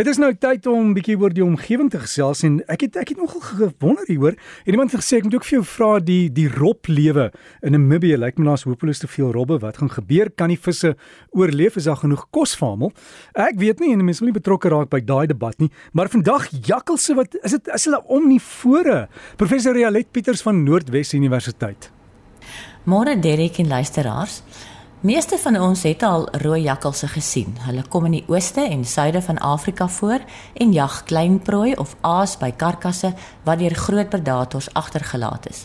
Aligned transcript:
Dit 0.00 0.08
is 0.08 0.16
nou 0.16 0.30
tyd 0.32 0.64
om 0.64 0.86
'n 0.88 0.94
bietjie 0.96 1.18
oor 1.20 1.28
die 1.28 1.44
omgewing 1.44 1.90
te 1.92 1.98
gesels 2.00 2.40
en 2.42 2.62
ek 2.72 2.80
het 2.80 2.96
ek 2.96 3.08
het 3.08 3.18
nogal 3.20 3.40
gewonder 3.40 4.06
hieroor. 4.06 4.32
En 4.64 4.72
iemand 4.72 4.92
het 4.92 5.00
gesê 5.00 5.16
ek 5.16 5.24
moet 5.24 5.34
ook 5.34 5.44
vir 5.44 5.58
jou 5.58 5.64
vra 5.64 5.98
die 6.00 6.32
die 6.32 6.48
roblewe 6.48 7.30
in 7.60 7.72
Namibië. 7.72 8.16
Lyk 8.16 8.38
my 8.38 8.46
daar's 8.46 8.62
hopeloos 8.64 8.98
te 8.98 9.06
veel 9.06 9.32
robbe. 9.32 9.58
Wat 9.58 9.76
gaan 9.76 9.90
gebeur? 9.90 10.30
Kan 10.30 10.48
die 10.48 10.58
visse 10.58 10.96
oorleef? 11.30 11.76
Is 11.76 11.84
daar 11.84 11.96
genoeg 11.96 12.30
kos 12.30 12.56
vir 12.56 12.68
almal? 12.68 12.92
Ek 13.34 13.58
weet 13.58 13.80
nie 13.80 13.92
en 13.92 14.04
mense 14.04 14.20
wil 14.20 14.32
nie 14.32 14.40
betrokke 14.40 14.68
raak 14.68 14.88
by 14.88 15.00
daai 15.04 15.26
debat 15.26 15.58
nie. 15.58 15.70
Maar 15.92 16.08
vandag 16.08 16.48
jakkalse 16.48 17.14
wat 17.14 17.36
is 17.42 17.50
dit 17.50 17.68
is 17.68 17.84
hulle 17.84 18.02
omnivore? 18.06 19.08
Professor 19.36 19.74
Rialet 19.74 20.10
Pieters 20.10 20.42
van 20.42 20.64
Noordwes 20.64 21.12
Universiteit. 21.12 21.92
Môre 22.86 23.20
Derek 23.20 23.58
en 23.58 23.68
luisteraars. 23.68 24.42
Meeste 25.00 25.38
van 25.38 25.56
ons 25.56 25.82
het 25.88 26.02
al 26.04 26.26
rooi 26.42 26.58
jakkalse 26.60 27.08
gesien. 27.08 27.54
Hulle 27.64 27.80
kom 27.88 28.04
in 28.04 28.18
die 28.18 28.24
ooste 28.28 28.60
en 28.60 28.82
suide 28.84 29.22
van 29.24 29.38
Afrika 29.38 29.86
voor 29.88 30.20
en 30.52 30.72
jag 30.76 31.04
klein 31.08 31.38
prooi 31.40 31.72
of 31.80 31.94
aas 32.04 32.34
by 32.36 32.50
karkasse 32.52 33.14
wat 33.48 33.62
deur 33.62 33.72
groot 33.74 34.10
predators 34.12 34.68
agtergelaat 34.76 35.48
is. 35.48 35.62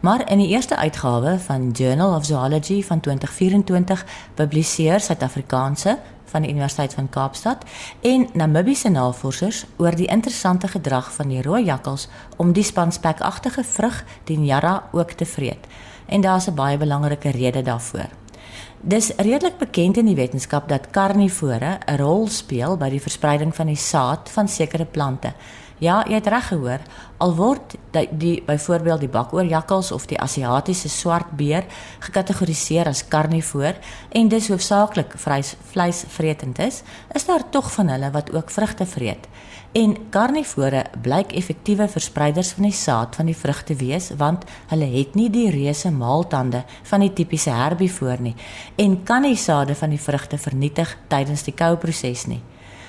Maar 0.00 0.22
in 0.30 0.38
die 0.38 0.46
eerste 0.54 0.76
uitgawe 0.76 1.38
van 1.38 1.70
Journal 1.70 2.14
of 2.14 2.24
Zoology 2.24 2.82
van 2.82 3.00
2024 3.00 4.04
publiseer 4.34 5.00
Suid-Afrikaanse 5.00 5.98
van 6.24 6.42
die 6.42 6.50
Universiteit 6.50 6.94
van 6.94 7.08
Kaapstad 7.08 7.64
en 8.00 8.28
Namibiese 8.32 8.88
navorsers 8.88 9.64
oor 9.76 9.96
die 9.98 10.06
interessante 10.06 10.68
gedrag 10.68 11.10
van 11.12 11.28
die 11.28 11.42
rooi 11.42 11.64
jakkals 11.64 12.06
om 12.36 12.52
die 12.52 12.64
spanspekagtige 12.64 13.64
vrug, 13.64 14.04
die 14.24 14.38
Nyara, 14.38 14.84
ook 14.92 15.10
te 15.10 15.26
vreet. 15.26 15.66
En 16.06 16.20
daar's 16.20 16.46
'n 16.46 16.54
baie 16.54 16.78
belangrike 16.78 17.30
rede 17.30 17.62
daarvoor. 17.62 18.25
Dis 18.80 19.08
redelik 19.16 19.58
bekend 19.58 19.96
in 19.96 20.06
die 20.06 20.16
wetenskap 20.18 20.68
dat 20.68 20.90
karnivore 20.90 21.78
'n 21.86 21.96
rol 21.96 22.28
speel 22.28 22.76
by 22.76 22.90
die 22.90 23.00
verspreiding 23.00 23.54
van 23.54 23.66
die 23.66 23.76
saad 23.76 24.28
van 24.30 24.48
sekere 24.48 24.84
plante. 24.84 25.32
Ja, 25.78 25.98
jy 26.08 26.16
het 26.16 26.28
reg 26.32 26.46
gehoor. 26.48 26.80
Al 27.20 27.34
word 27.36 27.74
die, 27.92 28.06
die 28.08 28.36
byvoorbeeld 28.46 29.02
die 29.04 29.10
bakoorjakkals 29.12 29.90
of 29.92 30.06
die 30.08 30.16
Asiatiese 30.20 30.88
swartbeer 30.88 31.66
gekategoriseer 32.00 32.88
as 32.88 33.02
karnivoor 33.12 33.76
en 34.16 34.30
dis 34.32 34.48
hoofsaaklik 34.48 35.18
vleisvretend 35.20 36.62
is, 36.64 36.80
is 37.12 37.28
daar 37.28 37.44
tog 37.52 37.68
van 37.76 37.92
hulle 37.92 38.10
wat 38.16 38.32
ook 38.32 38.50
vrugte 38.50 38.88
vreet. 38.88 39.28
En 39.76 39.96
karnivore 40.08 40.86
blyk 41.04 41.36
effektiewe 41.36 41.88
verspreiders 41.92 42.54
van 42.56 42.70
die 42.70 42.76
saad 42.76 43.16
van 43.20 43.28
die 43.28 43.36
vrugte 43.36 43.76
wees 43.76 44.08
want 44.16 44.48
hulle 44.72 44.88
het 44.96 45.14
nie 45.14 45.28
die 45.28 45.50
reuse 45.52 45.92
maaltande 45.92 46.64
van 46.88 47.04
die 47.04 47.12
tipiese 47.12 47.52
herbivoor 47.52 48.24
nie 48.24 48.36
en 48.80 49.02
kan 49.04 49.28
die 49.28 49.36
sade 49.36 49.76
van 49.76 49.92
die 49.92 50.00
vrugte 50.00 50.40
vernietig 50.40 50.96
tydens 51.12 51.44
die 51.44 51.52
kouproses 51.56 52.24
nie. 52.32 52.40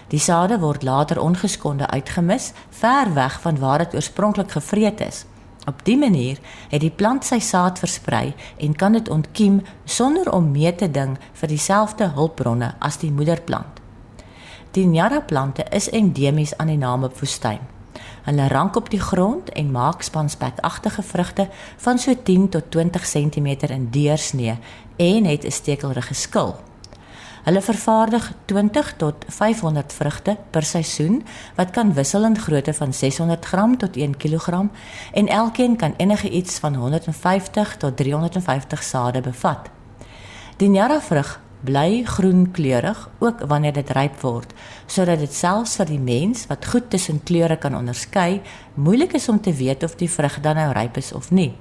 Die 0.08 0.19
sade 0.19 0.59
word 0.59 0.83
later 0.83 1.19
ongeskonde 1.22 1.88
uitgemis 1.88 2.52
ver 2.69 3.13
weg 3.13 3.41
van 3.41 3.59
waar 3.59 3.77
dit 3.77 3.95
oorspronklik 3.95 4.52
gevreet 4.52 4.99
is. 4.99 5.25
Op 5.67 5.81
dië 5.83 5.97
manier 5.97 6.38
het 6.69 6.81
die 6.81 6.91
plant 6.91 7.25
sy 7.27 7.39
saad 7.44 7.80
versprei 7.80 8.36
en 8.58 8.75
kan 8.75 8.95
dit 8.95 9.09
ontkiem 9.09 9.61
sonder 9.83 10.31
om 10.31 10.52
mee 10.52 10.75
te 10.75 10.88
ding 10.91 11.17
vir 11.33 11.52
dieselfde 11.52 12.08
hulpbronne 12.16 12.75
as 12.80 12.97
die 13.03 13.11
moederplant. 13.11 13.81
Die 14.72 14.86
Nyara 14.86 15.19
plante 15.19 15.66
is 15.72 15.89
endemies 15.89 16.55
aan 16.58 16.71
die 16.71 16.80
Namib-woestyn. 16.80 17.59
Hulle 18.27 18.47
rank 18.47 18.75
op 18.75 18.89
die 18.92 18.99
grond 18.99 19.49
en 19.49 19.71
maak 19.71 20.02
spanspekagtige 20.03 21.03
vrugte 21.03 21.49
van 21.83 21.99
so 21.99 22.16
10 22.23 22.49
tot 22.49 22.71
20 22.71 23.03
cm 23.08 23.47
in 23.71 23.89
deursnee 23.92 24.58
en 24.95 25.25
het 25.25 25.44
'n 25.45 25.52
stekelrige 25.52 26.14
skil. 26.14 26.55
Hulle 27.47 27.61
vervaardig 27.61 28.31
20 28.45 28.93
tot 28.99 29.25
500 29.27 29.93
vrugte 29.93 30.33
per 30.51 30.65
seisoen 30.67 31.21
wat 31.55 31.69
kan 31.71 31.93
wissel 31.95 32.25
in 32.27 32.35
grootte 32.35 32.73
van 32.73 32.93
600 32.93 33.45
gram 33.45 33.77
tot 33.77 33.95
1 33.95 34.17
kg 34.17 34.65
en 35.13 35.27
elkeen 35.27 35.75
kan 35.75 35.93
enige 35.97 36.29
iets 36.29 36.59
van 36.59 36.75
150 36.75 37.77
tot 37.77 37.97
350 37.97 38.83
sade 38.83 39.21
bevat. 39.21 39.69
Die 40.57 40.67
Nyara 40.69 40.99
vrug 41.02 41.39
bly 41.61 42.03
groen 42.03 42.52
kleurig 42.52 43.09
ook 43.19 43.39
wanneer 43.47 43.73
dit 43.73 43.89
ryp 43.95 44.19
word 44.21 44.52
sodat 44.86 45.23
dit 45.23 45.33
selfs 45.33 45.77
vir 45.80 45.87
die 45.93 46.02
mens 46.03 46.43
wat 46.52 46.67
goed 46.67 46.89
tussen 46.89 47.23
kleure 47.23 47.55
kan 47.55 47.75
onderskei 47.80 48.41
moeilik 48.73 49.13
is 49.13 49.30
om 49.30 49.39
te 49.41 49.53
weet 49.53 49.87
of 49.87 49.95
die 49.95 50.11
vrug 50.11 50.41
dan 50.41 50.59
nou 50.59 50.73
ryp 50.75 50.97
is 50.97 51.13
of 51.13 51.31
nie. 51.31 51.53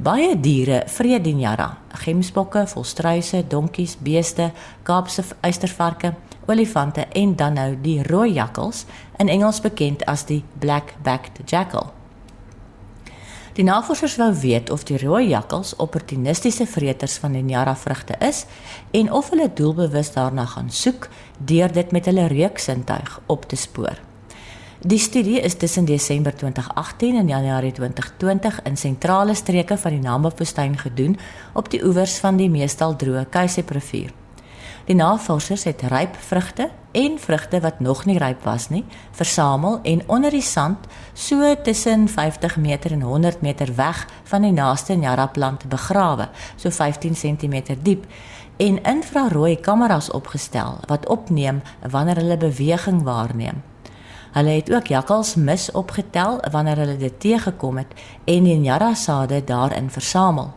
Baie 0.00 0.32
diere 0.40 0.86
vreet 0.88 1.26
die 1.26 1.34
njara, 1.36 1.74
gemsbokke, 2.00 2.62
volstruise, 2.72 3.42
donkies, 3.52 3.98
beeste, 4.00 4.46
Kaapse 4.82 5.26
uistervarke, 5.44 6.14
olifante 6.48 7.04
en 7.20 7.34
dan 7.36 7.58
nou 7.60 7.74
die 7.82 7.98
rooi 8.08 8.30
jakkals, 8.32 8.86
in 9.20 9.28
Engels 9.28 9.60
bekend 9.60 10.06
as 10.08 10.24
die 10.24 10.40
black-backed 10.62 11.42
jackal. 11.44 11.92
Die 13.52 13.66
navorsers 13.68 14.16
wou 14.16 14.32
weet 14.40 14.72
of 14.72 14.88
die 14.88 14.96
rooi 15.04 15.26
jakkals 15.34 15.74
opportunistiese 15.76 16.64
vreters 16.64 17.18
van 17.20 17.36
die 17.36 17.44
Nyara 17.44 17.76
vrugte 17.76 18.16
is 18.24 18.46
en 18.96 19.12
of 19.12 19.34
hulle 19.34 19.50
doelbewus 19.52 20.14
daarna 20.16 20.48
gaan 20.48 20.72
soek 20.72 21.10
deur 21.36 21.72
dit 21.72 21.92
met 21.92 22.08
hulle 22.08 22.30
reuksintuig 22.32 23.18
op 23.26 23.44
te 23.52 23.56
spoor. 23.56 24.00
Die 24.82 24.98
studie 24.98 25.40
is 25.40 25.54
tussen 25.56 25.84
Desember 25.84 26.36
2018 26.36 27.16
en 27.16 27.28
Januarie 27.28 27.72
2020 27.72 28.62
in 28.62 28.76
sentrale 28.76 29.34
streke 29.34 29.76
van 29.76 29.92
die 29.92 30.00
Namib-woestyn 30.00 30.78
gedoen 30.78 31.18
op 31.52 31.68
die 31.70 31.82
oewers 31.84 32.14
van 32.18 32.38
die 32.40 32.48
meestal 32.48 32.96
droë 32.96 33.26
Kaisep-rivier. 33.28 34.08
Die 34.88 34.96
navorsers 34.96 35.66
het 35.68 35.84
ryp 35.92 36.16
vrugte 36.16 36.70
en 36.96 37.18
vrugte 37.20 37.60
wat 37.60 37.84
nog 37.84 38.06
nie 38.08 38.16
ryp 38.18 38.40
was 38.48 38.70
nie, 38.72 38.86
versamel 39.12 39.82
en 39.84 40.00
onder 40.08 40.32
die 40.32 40.40
sand 40.40 40.88
so 41.12 41.54
tussen 41.62 42.08
50 42.08 42.56
meter 42.56 42.96
en 42.96 43.02
100 43.02 43.44
meter 43.44 43.74
weg 43.76 44.06
van 44.32 44.48
die 44.48 44.56
naaste 44.56 44.96
Nyara 44.96 45.26
plant 45.26 45.68
begrawe, 45.68 46.30
so 46.56 46.70
15 46.70 47.14
cm 47.20 47.76
diep 47.82 48.08
en 48.56 48.80
infrarooi 48.82 49.58
kameras 49.60 50.08
opgestel 50.10 50.80
wat 50.88 51.08
opneem 51.08 51.60
wanneer 51.84 52.24
hulle 52.24 52.40
beweging 52.40 53.02
waarneem. 53.04 53.60
Hulle 54.30 54.50
het 54.50 54.70
ook 54.72 54.86
jakkals 54.86 55.34
mis 55.34 55.70
opgetel 55.70 56.38
wanneer 56.50 56.76
hulle 56.76 56.96
dit 56.96 57.20
teëgekom 57.20 57.76
het 57.76 57.94
en 58.24 58.44
die 58.46 58.56
Nyara 58.58 58.94
sade 58.94 59.44
daarin 59.44 59.90
versamel. 59.90 60.52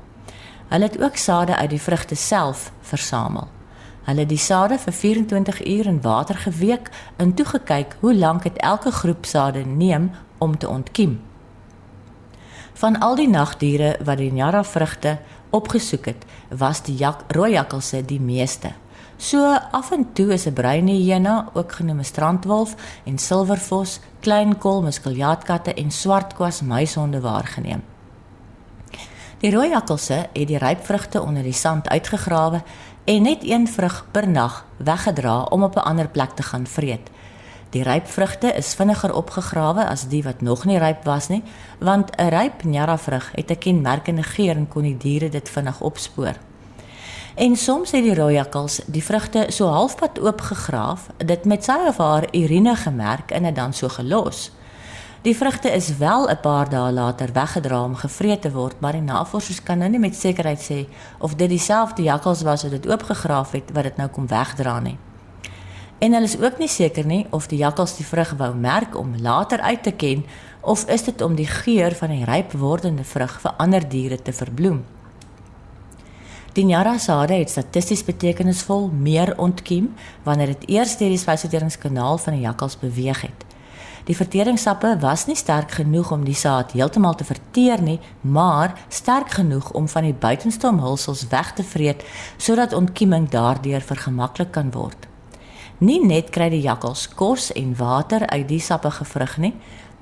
Hulle 0.67 0.84
het 0.84 1.01
ook 1.01 1.16
sade 1.17 1.56
uit 1.56 1.69
die 1.69 1.81
vrugte 1.81 2.16
self 2.16 2.72
versamel. 2.81 3.47
Hulle 4.03 4.19
het 4.19 4.29
die 4.29 4.38
sade 4.38 4.78
vir 4.79 4.94
24 4.94 5.66
uur 5.66 5.85
in 5.85 6.01
water 6.01 6.35
geweek 6.35 6.89
en 7.17 7.33
toe 7.33 7.45
gekyk 7.45 7.97
hoe 8.00 8.16
lank 8.16 8.44
dit 8.44 8.57
elke 8.57 8.91
groep 8.91 9.25
sade 9.25 9.66
neem 9.66 10.12
om 10.38 10.57
te 10.57 10.69
ontkiem. 10.69 11.22
Van 12.73 13.00
al 13.00 13.16
die 13.16 13.29
nagdiere 13.29 13.97
wat 14.03 14.17
die 14.17 14.31
Nyara 14.31 14.63
vrugte 14.63 15.17
opgesoek 15.50 16.06
het, 16.06 16.25
was 16.50 16.81
die 16.83 16.95
jak 16.95 17.23
rooi 17.28 17.51
jakkalse 17.51 18.06
die 18.06 18.22
meeste. 18.22 18.73
So 19.18 19.57
af 19.72 19.91
en 19.91 20.13
toe 20.13 20.34
is 20.34 20.46
'n 20.46 20.53
bruin 20.53 20.88
hyena, 20.88 21.50
ook 21.53 21.72
genoem 21.72 22.00
'n 22.00 22.03
strandwolf 22.03 22.75
en 23.06 23.18
silvervos, 23.18 24.00
klein 24.19 24.57
kol, 24.57 24.81
muskeljaatkate 24.81 25.74
en 25.74 25.91
swartkwas 25.91 26.62
muishonde 26.62 27.22
waargeneem. 27.22 27.84
Die 29.38 29.51
rooi 29.51 29.69
jakkalse 29.69 30.13
het 30.34 30.47
die 30.47 30.57
ryp 30.57 30.85
vrugte 30.85 31.22
onder 31.22 31.44
die 31.44 31.53
sand 31.53 31.90
uitgegrawe 31.90 32.62
en 33.03 33.22
net 33.22 33.44
een 33.44 33.68
vrug 33.68 34.06
per 34.12 34.28
nag 34.29 34.66
weggedra 34.78 35.41
om 35.41 35.63
op 35.63 35.75
'n 35.75 35.80
ander 35.84 36.07
plek 36.07 36.30
te 36.30 36.44
gaan 36.44 36.68
vreet. 36.68 37.09
Die 37.69 37.84
ryp 37.84 38.07
vrugte 38.07 38.53
is 38.53 38.74
vinniger 38.74 39.13
opgegrawe 39.13 39.85
as 39.85 40.07
die 40.07 40.24
wat 40.24 40.41
nog 40.41 40.66
nie 40.66 40.78
ryp 40.78 41.03
was 41.03 41.28
nie, 41.28 41.44
want 41.80 42.16
'n 42.16 42.30
ryp 42.30 42.63
Nyara 42.63 42.97
vrug 42.97 43.31
het 43.35 43.51
'n 43.51 43.57
kenmerkende 43.57 44.24
geur 44.24 44.56
en 44.56 44.68
kon 44.68 44.81
die 44.81 44.97
diere 44.97 45.30
dit 45.30 45.50
vinnig 45.50 45.81
opspoor. 45.81 46.35
En 47.35 47.55
soms 47.55 47.91
het 47.91 48.03
die 48.03 48.16
rooijakkals 48.16 48.81
die 48.85 49.03
vrugte 49.03 49.45
so 49.49 49.66
halfpad 49.66 50.19
oopgegraaf, 50.21 51.07
dit 51.17 51.45
met 51.49 51.63
sy 51.66 51.79
of 51.88 51.97
haar 51.97 52.27
urine 52.29 52.75
gemerk 52.75 53.31
en 53.31 53.44
dit 53.44 53.55
dan 53.55 53.73
so 53.73 53.89
gelos. 53.89 54.51
Die 55.25 55.33
vrugte 55.38 55.71
is 55.71 55.97
wel 55.97 56.30
'n 56.30 56.39
paar 56.41 56.69
dae 56.69 56.91
later 56.91 57.33
weggedra 57.33 57.83
om 57.83 57.95
gevreet 57.95 58.41
te 58.41 58.51
word, 58.51 58.80
maar 58.80 58.91
die 58.91 59.01
navorsers 59.01 59.63
kan 59.63 59.77
nou 59.77 59.89
nie 59.89 60.00
met 60.00 60.15
sekerheid 60.15 60.62
sê 60.71 60.85
of 61.19 61.35
dit 61.35 61.50
dieselfde 61.50 62.03
jakkals 62.03 62.41
was 62.41 62.63
wat 62.63 62.71
dit 62.71 62.88
oopgegraaf 62.88 63.51
het 63.51 63.71
wat 63.74 63.83
dit 63.83 63.97
nou 63.97 64.09
kom 64.09 64.27
wegdra 64.27 64.80
nie. 64.80 64.97
En 66.00 66.13
hulle 66.13 66.25
is 66.25 66.39
ook 66.39 66.57
nie 66.57 66.68
seker 66.68 67.06
nie 67.06 67.25
of 67.30 67.47
die 67.47 67.57
jakkals 67.57 67.97
die 67.97 68.06
vrug 68.06 68.33
wou 68.38 68.56
merk 68.56 68.97
om 68.97 69.15
later 69.18 69.62
uit 69.62 69.83
te 69.83 69.91
ken 69.91 70.25
of 70.62 70.85
is 70.85 71.03
dit 71.03 71.21
om 71.21 71.35
die 71.35 71.47
geur 71.47 71.95
van 71.95 72.09
die 72.09 72.25
ryp 72.25 72.51
wordende 72.51 73.03
vrug 73.03 73.41
vir 73.41 73.53
ander 73.57 73.89
diere 73.89 74.21
te 74.21 74.33
verbloem. 74.33 74.83
Die 76.53 76.65
Nyara 76.69 77.00
sade 77.01 77.33
het 77.33 77.50
statisties 77.50 78.03
betekenisvol 78.05 78.91
meer 78.94 79.31
ontkiem 79.41 79.88
wanneer 80.21 80.51
dit 80.51 80.67
eers 80.75 80.91
deur 81.00 81.09
die 81.09 81.17
spysverteringskanaal 81.17 82.19
van 82.21 82.35
die 82.38 82.44
jakkals 82.44 82.75
beweeg 82.77 83.23
het. 83.25 83.45
Die 84.05 84.13
verteringssappe 84.13 84.91
was 85.01 85.23
nie 85.25 85.35
sterk 85.39 85.71
genoeg 85.79 86.11
om 86.13 86.25
die 86.27 86.38
saad 86.38 86.75
heeltemal 86.77 87.15
te 87.17 87.25
verteer 87.25 87.81
nie, 87.81 87.97
maar 88.21 88.75
sterk 88.89 89.31
genoeg 89.33 89.71
om 89.71 89.88
van 89.89 90.05
die 90.05 90.13
buitenste 90.13 90.67
omhulsels 90.69 91.23
weg 91.31 91.53
te 91.57 91.65
vreet 91.65 92.03
sodat 92.38 92.75
ontkieming 92.77 93.25
daardeur 93.33 93.81
vergemaklik 93.81 94.51
kan 94.53 94.69
word. 94.75 95.07
Nie 95.81 96.03
net 96.06 96.29
kry 96.29 96.51
die 96.53 96.61
jakkals 96.61 97.07
kos 97.17 97.49
en 97.57 97.73
water 97.79 98.27
uit 98.27 98.45
die 98.51 98.61
sappige 98.61 99.07
vrug 99.09 99.39
nie, 99.41 99.56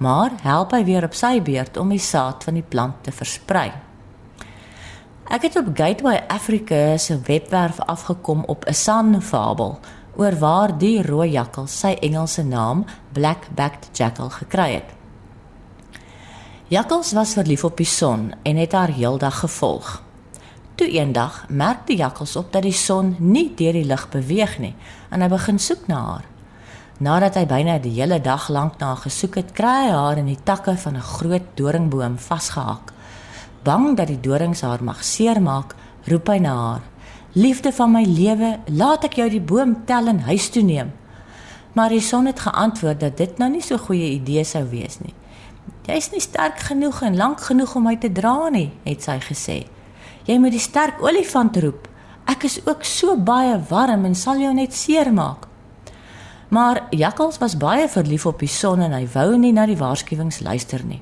maar 0.04 0.36
help 0.44 0.76
hy 0.76 0.84
weer 0.84 1.08
op 1.08 1.16
sy 1.16 1.38
beurt 1.40 1.80
om 1.80 1.96
die 1.96 2.02
saad 2.02 2.44
van 2.44 2.60
die 2.60 2.66
plant 2.68 3.06
te 3.08 3.16
versprei. 3.16 3.70
Ek 5.32 5.46
het 5.48 5.56
op 5.56 5.70
Gateway 5.74 6.24
Africa 6.28 6.98
se 6.98 7.16
webwerf 7.24 7.80
afgekom 7.80 8.44
op 8.52 8.66
'n 8.66 8.74
sanfabel 8.74 9.80
oor 10.16 10.36
waar 10.38 10.78
die 10.78 11.02
rooi 11.02 11.30
jakkal 11.30 11.68
sy 11.68 11.98
Engelse 12.00 12.44
naam 12.44 12.86
Black-backed 13.12 13.90
jackal 13.92 14.30
gekry 14.30 14.74
het. 14.74 14.90
Jakkals 16.68 17.12
was 17.12 17.34
verlief 17.34 17.64
op 17.64 17.78
die 17.78 17.86
son 17.86 18.34
en 18.44 18.56
het 18.56 18.72
haar 18.72 18.92
heeldag 18.92 19.40
gevolg. 19.40 20.04
Toe 20.76 20.90
eendag 20.90 21.46
merk 21.50 21.88
die 21.88 21.98
jakkals 21.98 22.36
op 22.36 22.52
dat 22.52 22.62
die 22.64 22.72
son 22.72 23.16
nie 23.20 23.54
deur 23.56 23.74
die 23.74 23.86
lug 23.86 24.10
beweeg 24.10 24.60
nie 24.60 24.76
en 25.10 25.22
hy 25.22 25.28
begin 25.28 25.60
soek 25.60 25.88
na 25.88 26.06
haar. 26.06 26.26
Nadat 26.98 27.36
hy 27.36 27.46
byna 27.46 27.80
die 27.80 28.02
hele 28.02 28.22
dag 28.22 28.50
lank 28.50 28.78
na 28.78 28.86
haar 28.86 28.96
gesoek 28.98 29.36
het, 29.36 29.52
kry 29.52 29.86
hy 29.86 29.92
haar 29.92 30.18
in 30.18 30.26
die 30.26 30.44
takke 30.44 30.78
van 30.78 30.96
'n 30.96 31.02
groot 31.02 31.56
doringboom 31.56 32.18
vasgehak. 32.18 32.92
Bang 33.64 33.98
dat 33.98 34.08
die 34.10 34.20
dorings 34.20 34.62
haar 34.66 34.82
mag 34.84 35.04
seermaak, 35.06 35.76
roep 36.10 36.28
hy 36.28 36.38
na 36.42 36.54
haar: 36.56 36.82
"Liefde 37.34 37.72
van 37.72 37.92
my 37.92 38.04
lewe, 38.04 38.60
laat 38.66 39.04
ek 39.04 39.14
jou 39.14 39.30
die 39.30 39.42
boom 39.42 39.86
tel 39.86 40.08
en 40.08 40.20
huis 40.20 40.50
toe 40.50 40.64
neem." 40.64 40.92
Maar 41.74 41.90
die 41.90 42.02
son 42.02 42.26
het 42.26 42.40
geantwoord 42.40 43.00
dat 43.00 43.18
dit 43.18 43.38
nou 43.38 43.50
nie 43.52 43.62
so 43.62 43.78
goeie 43.78 44.10
idee 44.12 44.44
sou 44.44 44.66
wees 44.70 45.00
nie. 45.00 45.14
"Jy 45.86 45.94
is 45.94 46.12
nie 46.12 46.20
sterk 46.20 46.60
genoeg 46.60 47.02
en 47.02 47.16
lank 47.16 47.42
genoeg 47.42 47.76
om 47.76 47.84
my 47.84 47.96
te 47.96 48.12
dra 48.12 48.50
nie," 48.50 48.72
het 48.84 49.04
sy 49.04 49.20
gesê. 49.20 49.68
"Jy 50.26 50.38
moet 50.40 50.52
die 50.52 50.60
sterk 50.60 51.02
olifant 51.02 51.58
roep. 51.58 51.88
Ek 52.26 52.44
is 52.44 52.60
ook 52.66 52.84
so 52.84 53.18
baie 53.18 53.62
warm 53.70 54.06
en 54.06 54.16
sal 54.16 54.40
jou 54.40 54.54
net 54.54 54.74
seermaak." 54.74 55.48
Maar 56.50 56.88
Jakkals 56.90 57.38
was 57.38 57.58
baie 57.58 57.88
verlief 57.90 58.26
op 58.26 58.40
die 58.40 58.48
son 58.48 58.82
en 58.82 58.92
hy 58.92 59.08
wou 59.14 59.38
nie 59.38 59.52
na 59.52 59.66
die 59.66 59.78
waarskuwings 59.78 60.40
luister 60.40 60.84
nie. 60.84 61.02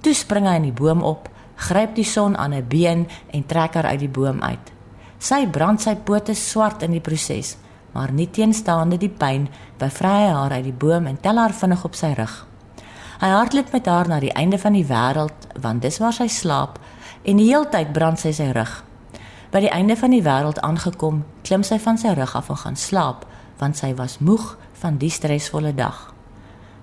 Toe 0.00 0.14
spring 0.14 0.46
hy 0.46 0.54
in 0.54 0.62
die 0.62 0.72
boom 0.72 1.02
op, 1.02 1.28
gryp 1.56 1.94
die 1.94 2.04
son 2.04 2.36
aan 2.36 2.54
'n 2.54 2.68
been 2.68 3.08
en 3.30 3.46
trek 3.46 3.74
haar 3.74 3.86
uit 3.86 3.98
die 3.98 4.08
boom 4.08 4.42
uit. 4.42 4.72
Sy 5.18 5.46
brand 5.46 5.80
sy 5.80 5.96
pote 5.96 6.34
swart 6.34 6.82
in 6.82 6.90
die 6.90 7.00
proses, 7.00 7.56
maar 7.92 8.12
nie 8.12 8.30
teenstaande 8.30 8.98
die 8.98 9.08
pyn, 9.08 9.48
bevry 9.78 10.28
haar 10.28 10.50
uit 10.50 10.64
die 10.64 10.72
boom 10.72 11.06
en 11.06 11.20
tel 11.20 11.36
haar 11.36 11.52
vinnig 11.52 11.84
op 11.84 11.94
sy 11.94 12.12
rug. 12.16 12.46
Hy 13.20 13.28
hardloop 13.28 13.72
met 13.72 13.86
haar 13.86 14.08
na 14.08 14.20
die 14.20 14.32
einde 14.32 14.58
van 14.58 14.72
die 14.72 14.86
wêreld, 14.86 15.46
want 15.60 15.82
dis 15.82 15.98
waar 15.98 16.12
sy 16.12 16.26
slaap 16.26 16.78
en 17.22 17.36
die 17.36 17.46
heeltyd 17.46 17.92
brand 17.92 18.18
sy 18.18 18.32
sy 18.32 18.48
rug. 18.50 18.84
By 19.52 19.60
die 19.60 19.70
einde 19.70 19.96
van 19.96 20.10
die 20.10 20.22
wêreld 20.24 20.58
aangekom, 20.64 21.22
klim 21.46 21.62
sy 21.62 21.78
van 21.78 21.98
sy 22.00 22.14
rug 22.16 22.34
af 22.34 22.48
en 22.50 22.56
gaan 22.56 22.76
slaap, 22.76 23.26
want 23.60 23.78
sy 23.78 23.92
was 23.94 24.18
moeg 24.18 24.56
van 24.80 24.96
die 24.98 25.10
stresvolle 25.10 25.74
dag. 25.74 26.08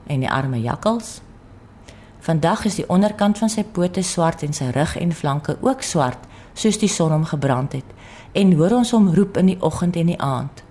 En 0.08 0.24
die 0.24 0.32
arme 0.32 0.62
jakkals. 0.62 1.20
Vandag 2.30 2.66
is 2.66 2.76
die 2.78 2.86
onderkant 2.94 3.40
van 3.42 3.50
sy 3.50 3.64
pote 3.74 4.04
swart 4.06 4.44
en 4.46 4.52
sy 4.54 4.68
rug 4.76 4.92
en 5.02 5.10
flanke 5.18 5.56
ook 5.66 5.80
swart, 5.82 6.28
soos 6.54 6.78
die 6.78 6.90
son 6.94 7.10
hom 7.10 7.24
gebrand 7.26 7.74
het. 7.74 7.96
En 8.38 8.52
hoor 8.54 8.76
ons 8.78 8.92
hom 8.94 9.08
roep 9.16 9.40
in 9.42 9.50
die 9.50 9.56
oggend 9.66 9.98
en 9.98 10.12
die 10.12 10.18
aand. 10.22 10.62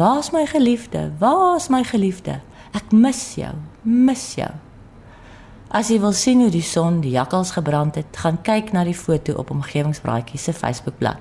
Waar's 0.00 0.32
my 0.32 0.46
geliefde? 0.48 1.10
Waar's 1.20 1.68
my 1.68 1.82
geliefde? 1.84 2.38
Ek 2.72 2.88
mis 2.96 3.20
jou, 3.36 3.52
mis 3.84 4.24
jou. 4.40 4.48
As 5.68 5.92
jy 5.92 6.00
wil 6.00 6.16
sien 6.16 6.40
hoe 6.40 6.48
die 6.56 6.64
son 6.64 7.04
die 7.04 7.12
jakkals 7.18 7.52
gebrand 7.58 8.00
het, 8.00 8.08
gaan 8.24 8.40
kyk 8.40 8.72
na 8.72 8.88
die 8.88 8.96
foto 8.96 9.36
op 9.36 9.52
omgewingsbraaitjie 9.52 10.40
se 10.40 10.56
Facebookblad. 10.56 11.20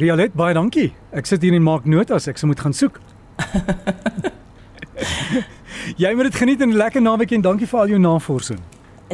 Rialet, 0.00 0.32
baie 0.32 0.56
dankie. 0.56 0.94
Ek 1.12 1.28
sit 1.28 1.44
hier 1.44 1.52
en 1.52 1.68
maak 1.68 1.84
notas, 1.84 2.32
ek 2.32 2.40
se 2.40 2.48
moet 2.48 2.64
gaan 2.64 2.72
soek. 2.72 2.96
Jy 5.96 6.12
moet 6.14 6.28
dit 6.28 6.34
geniet 6.34 6.60
en 6.60 6.68
'n 6.68 6.76
lekker 6.76 7.02
naweek 7.02 7.30
en 7.30 7.40
dankie 7.40 7.66
vir 7.66 7.80
al 7.80 7.88
jou 7.88 7.98
navorsing. 7.98 8.58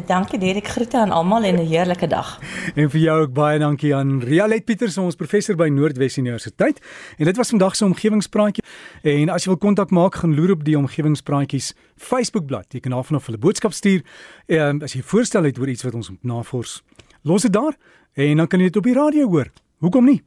Dankie 0.06 0.38
Derek, 0.38 0.66
groete 0.66 0.98
aan 0.98 1.10
almal 1.10 1.42
en 1.42 1.54
'n 1.54 1.66
heerlike 1.66 2.06
dag. 2.06 2.40
En 2.74 2.90
vir 2.90 3.00
jou 3.00 3.20
ook 3.20 3.32
baie 3.32 3.58
dankie 3.58 3.94
aan 3.94 4.20
Rialet 4.20 4.64
Pieters, 4.64 4.98
ons 4.98 5.14
professor 5.14 5.56
by 5.56 5.68
Noordwes 5.68 6.16
Universiteit. 6.16 6.80
En 7.16 7.24
dit 7.24 7.36
was 7.36 7.48
vandag 7.48 7.76
se 7.76 7.84
omgewingspraatjie. 7.84 8.62
En 9.02 9.28
as 9.28 9.44
jy 9.44 9.50
wil 9.50 9.58
kontak 9.58 9.90
maak, 9.90 10.14
gaan 10.14 10.34
loer 10.34 10.50
op 10.50 10.64
die 10.64 10.76
omgewingspraatjies 10.76 11.74
Facebookblad. 11.96 12.66
Jy 12.68 12.80
kan 12.80 12.90
daar 12.90 13.04
vanaf 13.04 13.28
'n 13.28 13.38
boodskap 13.38 13.72
stuur. 13.72 14.02
Ehm 14.46 14.82
as 14.82 14.92
jy 14.92 15.02
voorstel 15.02 15.42
het 15.42 15.58
oor 15.58 15.68
iets 15.68 15.82
wat 15.82 15.94
ons 15.94 16.10
moet 16.10 16.22
navors, 16.22 16.82
los 17.22 17.42
dit 17.42 17.52
daar 17.52 17.76
en 18.14 18.36
dan 18.36 18.46
kan 18.46 18.58
jy 18.58 18.66
dit 18.66 18.76
op 18.76 18.84
die 18.84 18.94
radio 18.94 19.28
hoor. 19.28 19.50
Hoekom 19.78 20.04
nie? 20.04 20.22